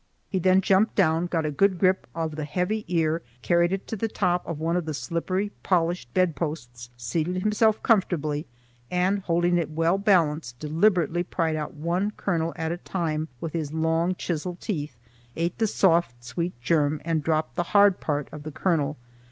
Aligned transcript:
He 0.31 0.39
then 0.39 0.61
jumped 0.61 0.95
down, 0.95 1.27
got 1.27 1.45
a 1.45 1.51
good 1.51 1.77
grip 1.77 2.07
of 2.15 2.35
the 2.35 2.43
heavy 2.43 2.85
ear, 2.87 3.21
carried 3.43 3.71
it 3.71 3.85
to 3.85 3.95
the 3.95 4.07
top 4.07 4.43
of 4.47 4.59
one 4.59 4.75
of 4.75 4.85
the 4.85 4.95
slippery, 4.95 5.51
polished 5.61 6.11
bed 6.15 6.35
posts, 6.35 6.89
seated 6.97 7.37
himself 7.43 7.83
comfortably, 7.83 8.47
and, 8.89 9.19
holding 9.19 9.59
it 9.59 9.69
well 9.69 9.99
balanced, 9.99 10.57
deliberately 10.57 11.21
pried 11.21 11.55
out 11.55 11.75
one 11.75 12.09
kernel 12.17 12.51
at 12.55 12.71
a 12.71 12.77
time 12.77 13.27
with 13.39 13.53
his 13.53 13.73
long 13.73 14.15
chisel 14.15 14.57
teeth, 14.59 14.97
ate 15.35 15.59
the 15.59 15.67
soft, 15.67 16.23
sweet 16.23 16.59
germ, 16.59 16.99
and 17.05 17.21
dropped 17.23 17.53
the 17.55 17.61
hard 17.69 17.99
part 17.99 18.27
of 18.31 18.41
the 18.41 18.51
kernel. 18.51 18.97